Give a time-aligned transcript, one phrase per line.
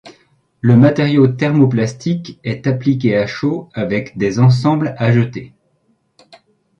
[0.61, 5.53] Le matériau thermoplastique est appliqué à chaud avec des ensembles à jeter.